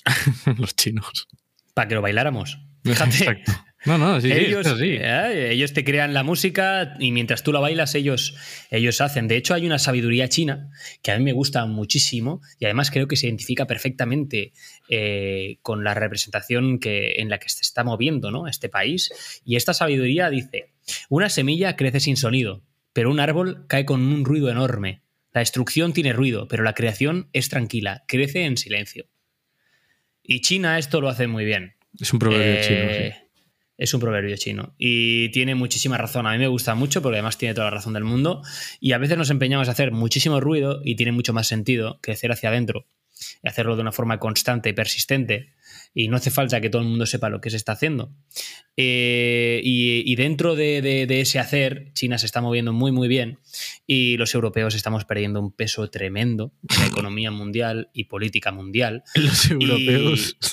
[0.58, 1.28] Los chinos.
[1.74, 2.60] Para que lo bailáramos.
[2.84, 3.18] Fíjate.
[3.18, 3.52] Exacto.
[3.86, 4.98] No, no, sí, ellos, sí.
[5.00, 8.36] Eh, ellos te crean la música y mientras tú la bailas, ellos,
[8.70, 9.30] ellos hacen.
[9.30, 10.70] De hecho, hay una sabiduría china
[11.02, 14.52] que a mí me gusta muchísimo y además creo que se identifica perfectamente
[14.90, 18.48] eh, con la representación que, en la que se está moviendo ¿no?
[18.48, 19.42] este país.
[19.46, 20.74] Y esta sabiduría dice:
[21.08, 25.04] Una semilla crece sin sonido, pero un árbol cae con un ruido enorme.
[25.32, 29.08] La destrucción tiene ruido, pero la creación es tranquila, crece en silencio.
[30.22, 31.76] Y China esto lo hace muy bien.
[31.98, 32.90] Es un proverbio chino.
[32.92, 33.29] Sí.
[33.80, 36.28] Es un proverbio chino y tiene muchísima razón.
[36.28, 38.42] A mí me gusta mucho porque además tiene toda la razón del mundo
[38.82, 42.32] y a veces nos empeñamos a hacer muchísimo ruido y tiene mucho más sentido crecer
[42.34, 42.88] hacia adentro
[43.42, 45.54] y hacerlo de una forma constante y persistente
[45.94, 48.12] y no hace falta que todo el mundo sepa lo que se está haciendo.
[48.76, 53.40] Eh, y, dentro de, ese hacer, China se está moviendo muy, muy bien
[53.88, 59.04] y los europeos estamos perdiendo un peso tremendo en la economía mundial y política mundial.
[59.16, 60.38] Los europeos.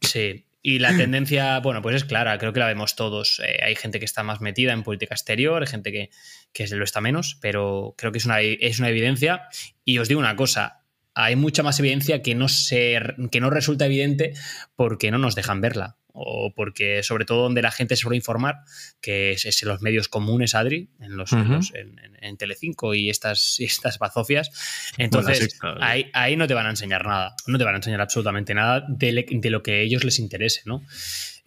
[0.00, 0.45] Sí.
[0.68, 3.40] Y la tendencia, bueno, pues es clara, creo que la vemos todos.
[3.46, 6.10] Eh, hay gente que está más metida en política exterior, hay gente que,
[6.52, 9.42] que lo está menos, pero creo que es una, es una evidencia.
[9.84, 10.82] Y os digo una cosa,
[11.16, 13.00] hay mucha más evidencia que no, se,
[13.32, 14.34] que no resulta evidente
[14.76, 18.56] porque no nos dejan verla o porque sobre todo donde la gente se suele informar,
[19.00, 24.50] que es, en los medios comunes, Adri, en los, en, Telecinco y estas, estas bazofias.
[24.98, 28.54] Entonces, ahí, ahí, no te van a enseñar nada, no te van a enseñar absolutamente
[28.54, 30.82] nada de, de lo que a ellos les interese, ¿no?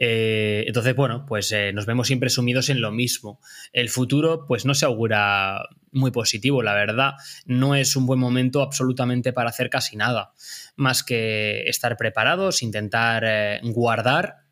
[0.01, 3.41] Eh, entonces, bueno, pues eh, nos vemos siempre sumidos en lo mismo.
[3.73, 7.13] El futuro, pues no se augura muy positivo, la verdad.
[7.45, 10.33] No es un buen momento absolutamente para hacer casi nada,
[10.75, 14.49] más que estar preparados, intentar eh, guardar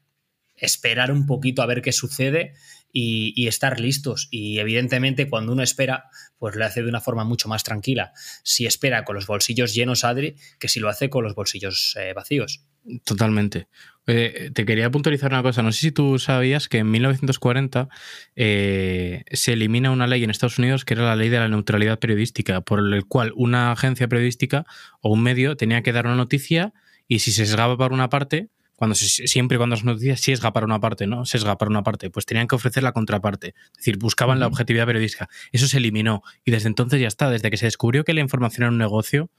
[0.58, 2.54] esperar un poquito a ver qué sucede
[2.92, 4.28] y, estar listos.
[4.32, 6.06] Y evidentemente cuando uno espera,
[6.40, 8.12] pues lo hace de una forma mucho más tranquila.
[8.44, 12.14] Si espera con los bolsillos llenos, Adri, que si lo hace con los bolsillos eh,
[12.14, 12.66] vacíos.
[13.04, 13.68] Totalmente.
[14.06, 15.62] te quería puntualizar una cosa.
[15.62, 17.90] No sé si tú sabías que en 1940
[18.36, 22.00] eh, se elimina una ley en Estados Unidos que era la ley de la neutralidad
[22.00, 24.66] periodística, por el cual una agencia periodística
[25.02, 26.74] o un medio tenía que dar una noticia
[27.08, 30.80] y si se sesgaba para una parte, cuando siempre cuando las noticias sesga para una
[30.80, 31.26] parte, ¿no?
[31.26, 33.56] Sesga para una parte, pues tenían que ofrecer la contraparte.
[33.72, 35.28] Es decir, buscaban la objetividad periodística.
[35.52, 36.22] Eso se eliminó.
[36.46, 37.32] Y desde entonces ya está.
[37.32, 39.32] Desde que se descubrió que la información era un negocio,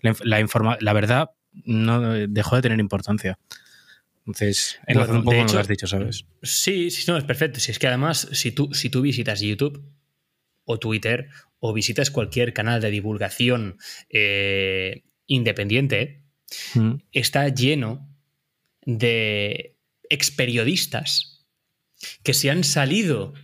[0.00, 0.14] la,
[0.80, 1.30] la verdad
[1.64, 3.38] no dejó de tener importancia.
[4.26, 6.24] Entonces, enlaza un poco con lo que has dicho, ¿sabes?
[6.42, 7.60] Sí, sí, no, es perfecto.
[7.60, 9.84] Si es que además, si tú, si tú visitas YouTube
[10.64, 13.76] o Twitter o visitas cualquier canal de divulgación
[14.08, 16.22] eh, independiente,
[17.12, 18.08] está lleno
[18.86, 19.76] de
[20.08, 21.46] experiodistas
[22.22, 23.34] que se han salido,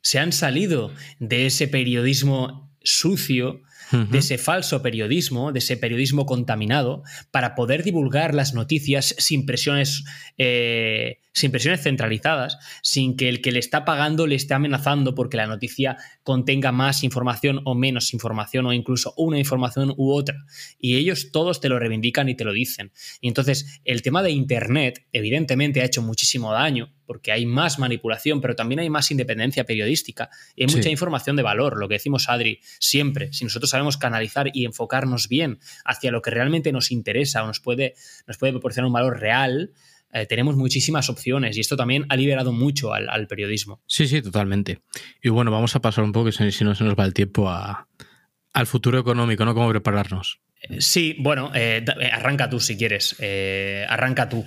[0.00, 7.04] se han salido de ese periodismo sucio, de ese falso periodismo, de ese periodismo contaminado,
[7.30, 10.04] para poder divulgar las noticias sin presiones
[10.38, 15.36] eh, sin presiones centralizadas, sin que el que le está pagando le esté amenazando porque
[15.36, 20.46] la noticia contenga más información o menos información o incluso una información u otra.
[20.78, 22.90] Y ellos todos te lo reivindican y te lo dicen.
[23.20, 28.40] Y entonces el tema de Internet evidentemente ha hecho muchísimo daño porque hay más manipulación,
[28.40, 32.28] pero también hay más independencia periodística y hay mucha información de valor, lo que decimos
[32.28, 33.32] Adri siempre.
[33.32, 37.60] Si nosotros sabemos canalizar y enfocarnos bien hacia lo que realmente nos interesa o nos
[37.60, 37.94] puede,
[38.26, 39.72] nos puede proporcionar un valor real,
[40.12, 43.82] eh, tenemos muchísimas opciones y esto también ha liberado mucho al, periodismo.
[43.86, 44.80] Sí, sí, totalmente.
[45.22, 48.66] Y bueno, vamos a pasar un poco, si no se nos va el tiempo, al
[48.66, 49.54] futuro económico, ¿no?
[49.54, 50.40] Cómo prepararnos.
[50.78, 53.16] Sí, bueno, eh, eh, arranca tú si quieres.
[53.18, 54.44] Eh, arranca tú.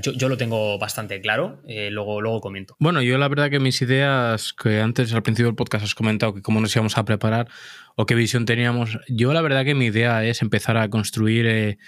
[0.00, 2.76] Yo, lo tengo bastante claro, luego, luego comento.
[2.78, 6.34] Bueno, yo la verdad que mis ideas, que antes al principio del podcast has comentado
[6.34, 7.48] que cómo nos íbamos a preparar
[7.96, 11.78] o qué visión teníamos, yo la verdad que mi idea es empezar a construir,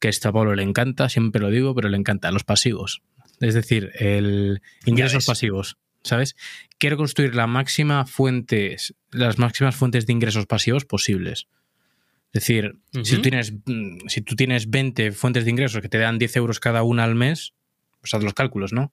[0.00, 3.02] que esto a Pablo le encanta, siempre lo digo, pero le encanta, los pasivos.
[3.40, 5.76] Es decir, el ingresos pasivos.
[6.02, 6.36] ¿Sabes?
[6.78, 11.48] Quiero construir la máxima fuentes, las máximas fuentes de ingresos pasivos posibles.
[12.32, 15.98] Es decir, si, tú tienes, mm, si tú tienes 20 fuentes de ingresos que te
[15.98, 17.54] dan 10 euros cada una al mes,
[18.00, 18.92] pues haz los cálculos, ¿no?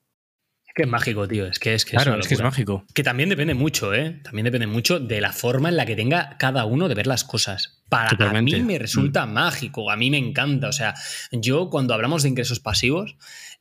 [0.66, 1.46] Es que es mágico, tío.
[1.46, 2.84] Es que es, que claro, es, que es mágico.
[2.94, 4.20] Que también depende mucho, ¿eh?
[4.22, 7.24] También depende mucho de la forma en la que tenga cada uno de ver las
[7.24, 7.82] cosas.
[7.90, 9.32] Para mí me resulta mm.
[9.32, 10.68] mágico, a mí me encanta.
[10.68, 10.94] O sea,
[11.30, 13.16] yo cuando hablamos de ingresos pasivos,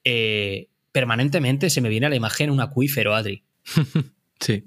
[0.06, 3.44] eh, permanentemente se me viene a la imagen un acuífero, Adri.
[4.40, 4.64] sí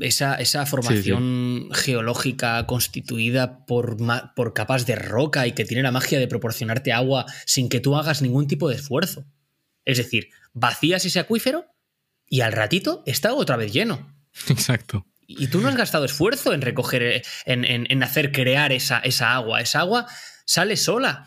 [0.00, 3.96] esa, formación geológica constituida por,
[4.34, 7.96] por, capas de roca y que tiene la magia de proporcionarte agua sin que tú
[7.96, 9.24] hagas ningún tipo de esfuerzo.
[9.84, 11.66] Es decir, vacías ese acuífero
[12.28, 14.14] y al ratito está otra vez lleno.
[14.48, 15.06] Exacto.
[15.26, 19.62] Y tú no has gastado esfuerzo en recoger, en, hacer crear esa, esa, agua.
[19.62, 20.06] Esa agua
[20.44, 21.24] sale sola.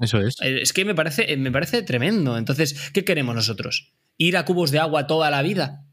[0.00, 0.36] Eso es.
[0.40, 2.38] Es que me parece, me parece tremendo.
[2.38, 3.92] Entonces, ¿qué queremos nosotros?
[4.16, 5.84] ¿Ir a cubos de agua toda la vida?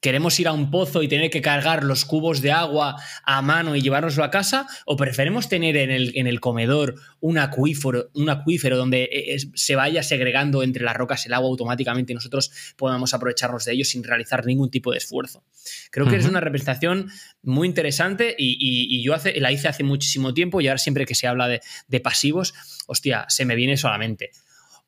[0.00, 3.76] Queremos ir a un pozo y tener que cargar los cubos de agua a mano
[3.76, 8.30] y llevárnoslo a casa, o preferimos tener en el, en el comedor un acuífero, un
[8.30, 13.14] acuífero donde eh, se vaya segregando entre las rocas el agua automáticamente y nosotros podamos
[13.14, 15.44] aprovecharnos de ello sin realizar ningún tipo de esfuerzo.
[15.90, 17.10] Creo que es una representación
[17.42, 21.26] muy interesante y, yo hace, la hice hace muchísimo tiempo y ahora siempre que se
[21.26, 22.54] habla de, de pasivos,
[22.86, 24.30] hostia, se me viene solamente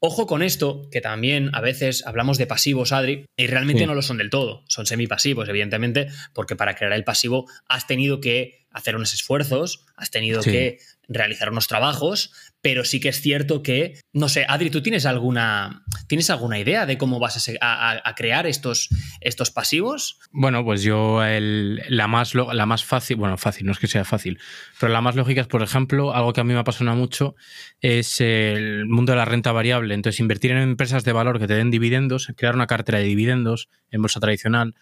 [0.00, 4.02] Ojo con esto, que también a veces hablamos de pasivos, Adri, y realmente no lo
[4.02, 4.62] son del todo.
[4.68, 10.10] Son semipasivos, evidentemente, porque para crear el pasivo has tenido que hacer unos esfuerzos, has
[10.12, 14.82] tenido que realizar unos trabajos, pero sí que es cierto que, no sé, Adri, ¿tú
[14.82, 18.88] tienes alguna, ¿tienes alguna idea de cómo vas a, crear estos,
[19.20, 20.18] estos pasivos?
[20.32, 24.38] Bueno, pues yo la, más, la más fácil, bueno, fácil, no es que sea fácil,
[24.80, 27.36] pero la más lógica es, por ejemplo, algo que a mí me apasiona mucho,
[27.80, 29.94] es el mundo de la renta variable.
[29.94, 33.68] Entonces, invertir en empresas de valor que te den dividendos, crear una cartera de dividendos
[33.90, 34.74] en bolsa tradicional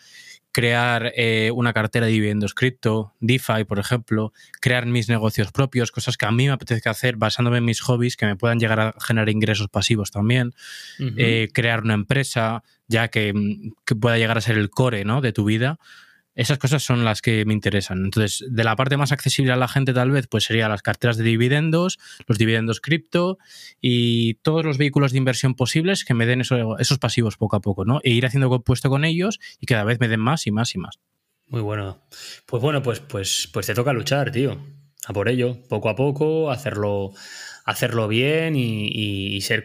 [0.57, 6.16] crear eh, una cartera de dividendos cripto, DeFi, por ejemplo, crear mis negocios propios, cosas
[6.16, 8.95] que a mí me apetece hacer basándome en mis hobbies que me puedan llegar a
[8.99, 10.55] generar ingresos pasivos también,
[10.99, 13.35] eh, crear una empresa ya que,
[13.85, 15.21] que, pueda llegar a ser el core ¿no?
[15.21, 15.79] de tu vida.
[16.37, 18.05] Esas cosas son las que me interesan.
[18.05, 21.16] Entonces, de la parte más accesible a la gente, tal vez, pues serían las carteras
[21.16, 23.38] de dividendos, los dividendos cripto
[23.81, 27.85] y todos los vehículos de inversión posibles que me den esos pasivos poco a poco,
[27.87, 28.01] ¿no?
[28.05, 30.79] E ir haciendo compuesto con ellos y cada vez me den más y más y
[30.79, 31.01] más.
[31.49, 32.03] Muy bueno.
[32.44, 34.61] Pues bueno, pues, pues, pues te toca luchar, tío.
[35.07, 37.12] A por ello, poco a poco, hacerlo
[37.67, 39.63] hacerlo bien y, ser,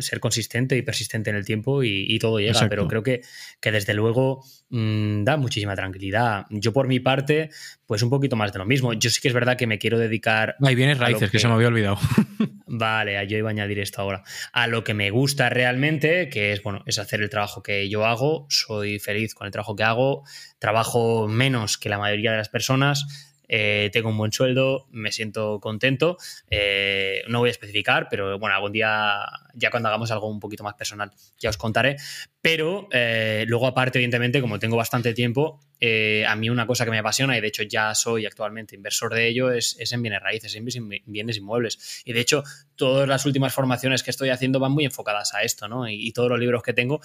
[0.00, 2.68] ser consistente y persistente en el tiempo y, todo llega.
[2.68, 3.22] Pero creo que,
[3.60, 6.46] que desde luego mm, da muchísima tranquilidad.
[6.50, 7.50] Yo por mi parte,
[7.86, 8.92] pues un poquito más de lo mismo.
[8.94, 10.56] Yo sí que es verdad que me quiero dedicar...
[10.60, 11.38] Ahí vienes raíces, que...
[11.38, 11.98] se me había olvidado.
[12.66, 14.24] Vale, yo iba a añadir esto ahora.
[14.52, 18.04] A lo que me gusta realmente, que es, bueno, es hacer el trabajo que yo
[18.04, 18.46] hago.
[18.50, 20.24] Soy feliz con el trabajo que hago.
[20.58, 25.60] Trabajo menos que la mayoría de las personas eh, tengo un buen sueldo, me siento
[25.60, 26.16] contento.
[26.50, 29.24] Eh, no voy a especificar, pero bueno, algún día,
[29.56, 31.96] ya cuando hagamos algo un poquito más personal, ya os contaré.
[32.40, 36.90] Pero eh, luego, aparte, evidentemente, como tengo bastante tiempo, eh, a mí una cosa que
[36.90, 40.54] me apasiona, y de hecho ya soy actualmente inversor de ello, es, en bienes raíces,
[40.54, 40.64] en
[41.06, 42.02] bienes inmuebles.
[42.04, 42.44] Y de hecho,
[42.76, 45.88] todas las últimas formaciones que estoy haciendo van muy enfocadas a esto, ¿no?
[45.88, 47.00] Y, todos los libros que tengo,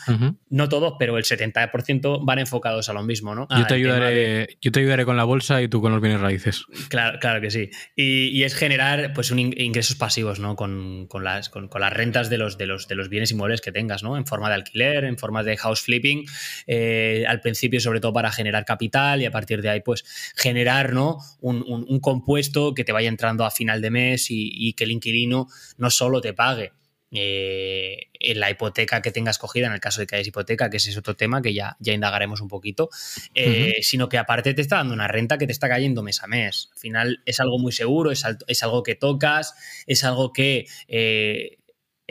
[0.49, 3.47] no todos, pero el 70% van enfocados a lo mismo, ¿no?
[3.49, 6.65] Yo te, ayudaré, yo te ayudaré con la bolsa y tú con los bienes raíces.
[6.87, 7.69] Claro, claro que sí.
[7.95, 10.55] Y, es generar pues un ingresos pasivos, ¿no?
[10.55, 14.03] Con, las, con, las rentas de los, de, los, de los bienes inmuebles que tengas,
[14.03, 14.17] ¿no?
[14.17, 16.25] En forma de alquiler, en forma de house flipping,
[16.67, 20.03] eh, al principio sobre todo para generar capital y a partir de ahí pues
[20.35, 21.17] generar ¿no?
[21.39, 25.89] un, compuesto que te vaya entrando a final de mes y, que el inquilino no
[25.89, 26.71] solo te pague,
[27.13, 30.77] eh, en la hipoteca que tengas cogida, en el caso de que hayas hipoteca, que
[30.77, 32.89] ese es otro tema que ya, ya indagaremos un poquito,
[33.35, 36.27] eh, sino que aparte te está dando una renta que te está cayendo mes a
[36.27, 36.69] mes.
[36.71, 39.53] Al final es algo muy seguro, es, es algo que tocas,
[39.87, 40.67] es algo que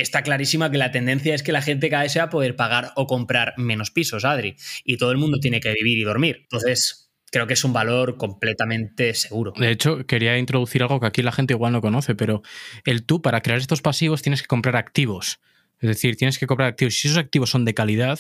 [0.01, 3.07] está clarísima que la tendencia es que la gente cada vez sea poder pagar o
[3.07, 4.57] comprar menos pisos, Adri.
[4.85, 6.41] Y todo el mundo tiene que vivir y dormir.
[6.43, 9.53] Entonces, creo que es un valor completamente seguro.
[9.57, 12.43] De hecho, quería introducir algo que aquí la gente igual no conoce, pero
[12.85, 15.41] el tú para crear estos pasivos tienes que comprar activos.
[15.79, 16.95] Es decir, tienes que comprar activos.
[16.95, 18.19] Si esos activos son de calidad,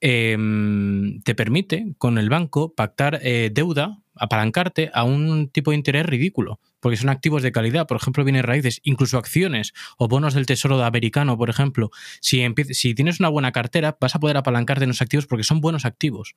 [0.00, 6.06] em, te permite con el banco pactar eh, deuda, apalancarte a un tipo de interés
[6.06, 7.86] ridículo, porque son activos de calidad.
[7.86, 11.90] Por ejemplo, bienes raíces, incluso acciones o bonos del tesoro americano, por ejemplo.
[12.20, 15.60] Si, si tienes una buena cartera, vas a poder apalancarte en los activos porque son
[15.60, 16.34] buenos activos.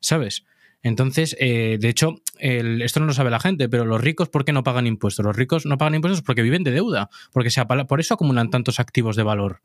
[0.00, 0.44] ¿Sabes?
[0.82, 4.52] Entonces, eh, de hecho, esto no lo sabe la gente, pero los ricos, ¿por qué
[4.52, 5.26] no pagan impuestos?
[5.26, 8.80] Los ricos no pagan impuestos porque viven de deuda, porque se por eso acumulan tantos
[8.80, 9.60] activos de valor.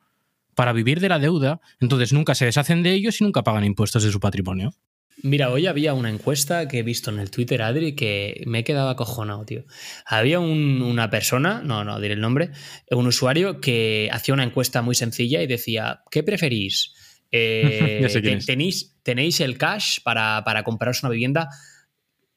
[0.55, 4.03] Para vivir de la deuda, entonces nunca se deshacen de ellos y nunca pagan impuestos
[4.03, 4.73] de su patrimonio.
[5.23, 8.63] Mira, hoy había una encuesta que he visto en el Twitter, Adri, que me he
[8.63, 9.63] quedado acojonado, tío.
[10.05, 12.51] Había una persona, no, no diré el nombre,
[12.91, 16.93] un usuario que hacía una encuesta muy sencilla y decía, ¿qué preferís?
[17.31, 18.05] Eh,
[18.45, 21.49] tenéis, tenéis el cash para, para compraros una vivienda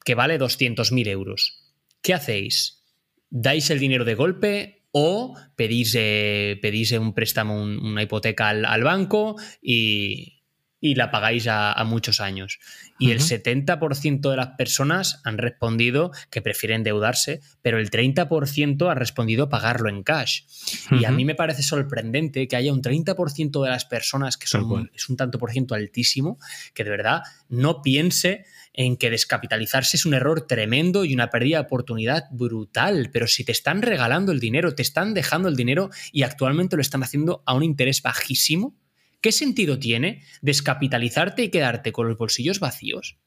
[0.04, 1.74] que vale 200.000 euros.
[2.00, 2.84] ¿Qué hacéis?
[3.28, 9.36] ¿Dais el dinero de golpe o pedís, eh, pedís un préstamo, una hipoteca al banco
[9.60, 10.37] y,
[10.80, 12.58] y la pagáis a, muchos años.
[12.98, 18.94] Y el 70% de las personas han respondido que prefieren endeudarse, pero el 30% ha
[18.94, 20.42] respondido pagarlo en cash.
[20.90, 24.90] Y a mí me parece sorprendente que haya un 30% de las personas, que son,
[24.94, 26.38] es un tanto por ciento altísimo,
[26.74, 31.58] que de verdad no piense en que descapitalizarse es un error tremendo y una pérdida
[31.58, 33.10] de oportunidad brutal.
[33.12, 36.82] Pero si te están regalando el dinero, te están dejando el dinero y actualmente lo
[36.82, 38.76] están haciendo a un interés bajísimo,
[39.20, 43.18] ¿Qué sentido tiene descapitalizarte y quedarte con los bolsillos vacíos?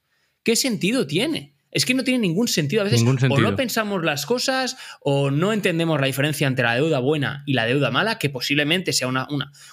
[0.43, 1.55] ¿Qué sentido tiene?
[1.71, 2.81] Es que no tiene ningún sentido.
[2.81, 6.99] A veces o no pensamos las cosas o no entendemos la diferencia entre la deuda
[6.99, 9.27] buena y la deuda mala, que posiblemente sea una,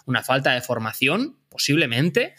[0.06, 2.34] una, falta de formación, posiblemente,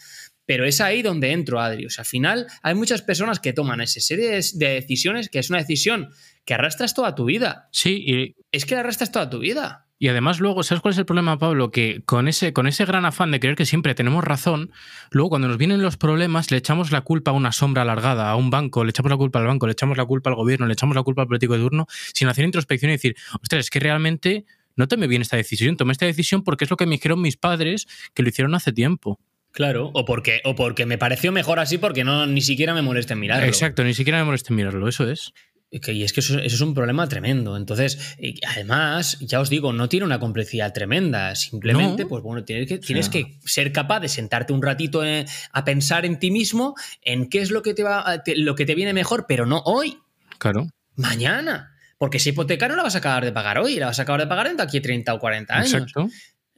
[0.46, 1.84] pero es ahí donde entro, Adri.
[1.84, 5.50] O sea, al final hay muchas personas que toman esa serie de decisiones que es
[5.50, 6.10] una decisión
[6.44, 7.68] que arrastras toda tu vida.
[7.70, 8.36] Sí, y...
[8.50, 9.89] Es que la arrastras toda tu vida.
[10.02, 11.70] Y además luego, ¿sabes cuál es el problema, Pablo?
[11.70, 14.70] Que con ese, con ese gran afán de creer que siempre tenemos razón,
[15.10, 18.36] luego cuando nos vienen los problemas le echamos la culpa a una sombra alargada, a
[18.36, 20.72] un banco, le echamos la culpa al banco, le echamos la culpa al gobierno, le
[20.72, 23.78] echamos la culpa al político de turno, sin hacer introspección y decir, ostras, es que
[23.78, 27.20] realmente no tomé bien esta decisión, tomé esta decisión porque es lo que me dijeron
[27.20, 29.20] mis padres que lo hicieron hace tiempo.
[29.52, 33.12] Claro, o porque, o porque me pareció mejor así porque no ni siquiera me molesta
[33.12, 33.46] en mirarlo.
[33.46, 35.34] Exacto, ni siquiera me molesta en mirarlo, eso es.
[35.70, 37.56] Y es que eso, es un problema tremendo.
[37.56, 41.36] Entonces, además, ya os digo, no tiene una complejidad tremenda.
[41.36, 45.64] Simplemente, pues bueno, tienes que, tienes que ser capaz de sentarte un ratito eh, a
[45.64, 48.92] pensar en ti mismo, en qué es lo que te va, lo que te viene
[48.92, 49.98] mejor, pero no hoy.
[50.38, 50.66] Claro.
[50.96, 51.76] Mañana.
[51.98, 54.22] Porque esa hipoteca no la vas a acabar de pagar hoy, la vas a acabar
[54.22, 55.72] de pagar en aquí 30 o 40 años.
[55.74, 56.08] Exacto.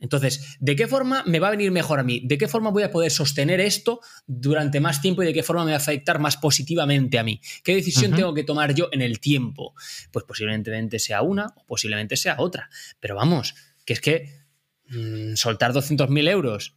[0.03, 2.21] Entonces, ¿de qué forma me va a venir mejor a mí?
[2.25, 5.65] ¿De qué forma voy a poder sostener esto durante más tiempo y de qué forma
[5.65, 7.41] me va a afectar más positivamente a mí?
[7.63, 9.75] ¿Qué decisión tengo que tomar yo en el tiempo?
[10.11, 12.69] Pues posiblemente sea una o posiblemente sea otra.
[12.99, 14.41] Pero vamos, que es que
[14.89, 16.75] mm, soltar 200.000 euros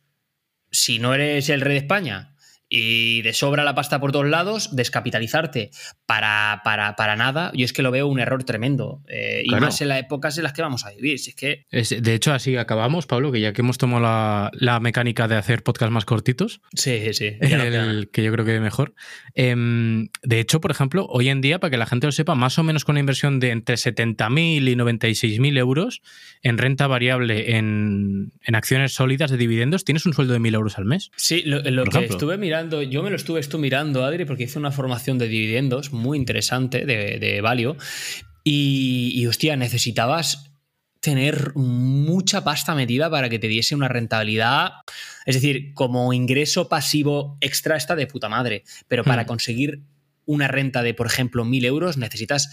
[0.70, 2.35] si no eres el rey de España
[2.68, 5.70] y de sobra la pasta por todos lados, descapitalizarte
[6.06, 9.02] para, para, para nada, yo es que lo veo un error tremendo.
[9.08, 11.20] Eh, y más en las épocas en las que vamos a vivir.
[11.20, 11.66] Si es que...
[11.72, 15.92] de hecho, así acabamos, Pablo, que ya que hemos tomado la, mecánica de hacer podcast
[15.92, 16.62] más cortitos.
[16.74, 17.38] Sí, sí.
[17.40, 18.94] El, que yo creo que mejor.
[19.34, 22.58] Em, de hecho, por ejemplo, hoy en día, para que la gente lo sepa, más
[22.60, 26.02] o menos con una inversión de entre 70.000 y 96.000 euros
[26.42, 30.86] en renta variable en, acciones sólidas de dividendos, tienes un sueldo de 1.000 euros al
[30.86, 31.12] mes.
[31.16, 32.55] Sí, lo, que estuve mirando
[32.90, 36.86] yo me lo estuve esto mirando, Adri, porque hice una formación de dividendos muy interesante
[36.86, 37.78] de, de Valio.
[38.44, 40.52] Y, y, hostia, necesitabas
[41.00, 44.72] tener mucha pasta metida para que te diese una rentabilidad.
[45.26, 48.64] Es decir, como ingreso pasivo extra está de puta madre.
[48.88, 49.28] Pero para hmm.
[49.28, 49.82] conseguir
[50.26, 52.50] una renta de, por ejemplo, mil euros, necesitas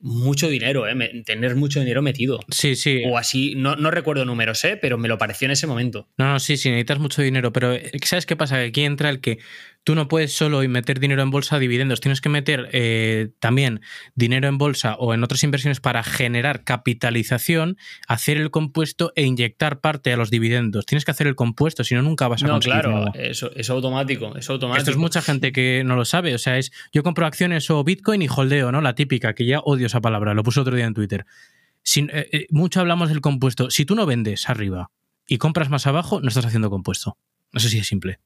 [0.00, 1.22] mucho dinero, ¿eh?
[1.24, 2.40] tener mucho dinero metido.
[2.50, 3.02] Sí, sí.
[3.06, 4.78] O así, no, no, recuerdo números, ¿eh?
[4.80, 6.08] pero me lo pareció en ese momento.
[6.18, 8.60] No, no, sí, sí, necesitas mucho dinero, pero eh, ¿sabes qué pasa?
[8.60, 9.38] Aquí entra el que
[9.84, 13.82] tú no puedes solo meter dinero en bolsa a dividendos, tienes que meter eh, también
[14.14, 17.76] dinero en bolsa o en otras inversiones para generar capitalización,
[18.08, 20.86] hacer el compuesto e inyectar parte a los dividendos.
[20.86, 24.36] Tienes que hacer el compuesto, si no, nunca vas a No, claro, Eso, es automático,
[24.36, 24.78] es automático.
[24.78, 27.84] Esto es mucha gente que no lo sabe, o sea, es yo compro acciones o
[27.84, 28.80] Bitcoin y holdeo, ¿no?
[28.80, 31.26] La típica, que ya odio esa palabra, lo puse otro día en Twitter.
[31.96, 33.70] Eh, eh, mucho hablamos del compuesto.
[33.70, 34.90] Si tú no vendes arriba
[35.26, 37.18] y compras más abajo, no estás haciendo compuesto.
[37.52, 38.20] No sé si es simple.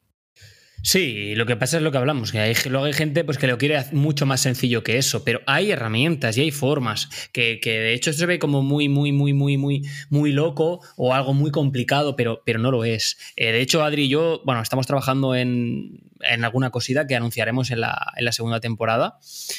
[0.83, 3.47] Sí, lo que pasa es lo que hablamos, que hay, luego hay gente pues, que
[3.47, 7.93] lo quiere mucho más sencillo que eso, pero hay herramientas y hay formas que, de
[7.93, 12.17] hecho se ve como muy, muy, muy, muy, muy, muy loco o algo muy complicado,
[12.17, 13.19] pero, pero no lo es.
[13.37, 17.71] Eh, de hecho, Adri y yo, bueno, estamos trabajando en, en alguna cosita que anunciaremos
[17.71, 19.19] en la, en la segunda temporada,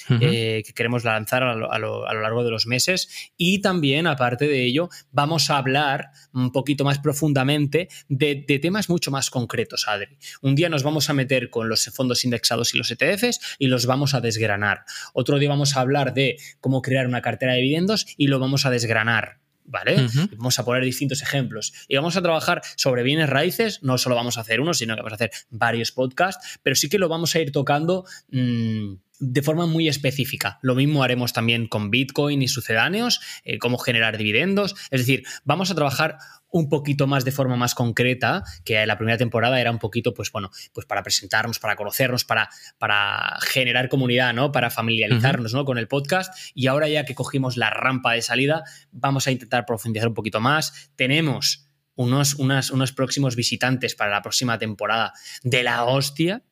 [0.09, 3.31] eh, que queremos lanzar a lo, a, lo, largo de los meses.
[3.37, 8.89] Y también, aparte de ello, vamos a hablar un poquito más profundamente de, de temas
[8.89, 10.17] mucho más concretos, Adri.
[10.41, 13.85] Un día nos vamos a meter con los fondos indexados y los ETFs y los
[13.85, 14.85] vamos a desgranar.
[15.13, 18.65] Otro día vamos a hablar de cómo crear una cartera de dividendos y lo vamos
[18.65, 19.39] a desgranar.
[19.69, 20.07] ¿vale?
[20.35, 21.73] Vamos a poner distintos ejemplos.
[21.87, 25.01] Y vamos a trabajar sobre bienes raíces, no solo vamos a hacer uno, sino que
[25.01, 29.41] vamos a hacer varios podcasts, pero sí que lo vamos a ir tocando mm, de
[29.41, 30.59] forma muy específica.
[30.61, 34.75] Lo mismo haremos también con Bitcoin y sucedáneos, eh, cómo generar dividendos.
[34.91, 36.17] Es decir, vamos a trabajar
[36.51, 40.31] un poquito más de forma más concreta, que la primera temporada era un poquito, pues
[40.31, 44.51] bueno, pues para presentarnos, para conocernos, para, para generar comunidad, ¿no?
[44.51, 45.65] Para familiarizarnos, ¿no?
[45.65, 46.33] Con el podcast.
[46.55, 50.39] Y ahora ya que cogimos la rampa de salida, vamos a intentar profundizar un poquito
[50.39, 50.89] más.
[50.95, 55.13] Tenemos unos, unos próximos visitantes para la próxima temporada
[55.43, 56.43] de la hostia,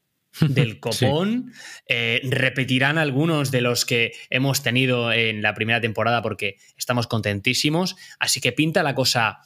[0.42, 1.54] del copón.
[1.88, 7.96] Eh, repetirán algunos de los que hemos tenido en la primera temporada porque estamos contentísimos.
[8.20, 9.40] Así que pinta la cosa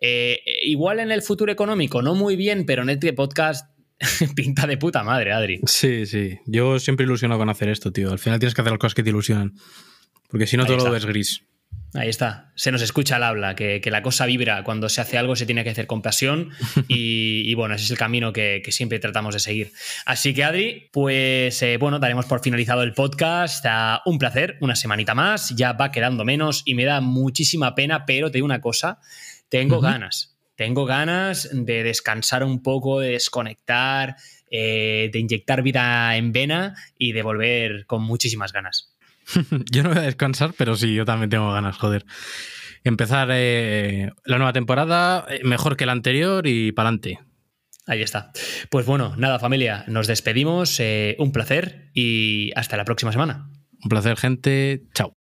[0.00, 3.70] eh, igual en el futuro económico, no muy bien, pero en este podcast
[4.36, 5.60] pinta de puta madre, Adri.
[5.66, 6.38] Sí, sí.
[6.46, 8.10] Yo siempre ilusiono con hacer esto, tío.
[8.10, 9.54] Al final tienes que hacer las cosas que te ilusionan.
[10.28, 11.42] Porque si no, todo lo ves gris.
[11.94, 15.36] Ahí está, se nos escucha el habla, que, la cosa vibra, cuando se hace algo
[15.36, 16.50] se tiene que hacer con pasión
[16.88, 19.72] y, bueno, ese es el camino que, siempre tratamos de seguir.
[20.04, 23.64] Así que Adri, pues eh, bueno, daremos por finalizado el podcast,
[24.04, 28.30] un placer, una semanita más, ya va quedando menos y me da muchísima pena, pero
[28.30, 28.98] te digo una cosa,
[29.48, 34.16] tengo ganas, tengo ganas de descansar un poco, de desconectar,
[34.50, 38.97] eh, de inyectar vida en vena y de volver con muchísimas ganas.
[39.70, 42.04] yo no voy a descansar, pero sí, yo también tengo ganas, joder.
[42.84, 47.18] Empezar eh, la nueva temporada eh, mejor que la anterior y para adelante.
[47.86, 48.32] Ahí está.
[48.70, 50.80] Pues bueno, nada familia, nos despedimos,
[51.18, 53.50] un placer y hasta la próxima semana.
[53.82, 55.17] Un placer gente, chao.